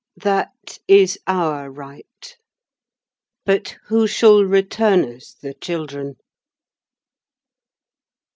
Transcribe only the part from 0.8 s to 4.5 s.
is our right. But who shall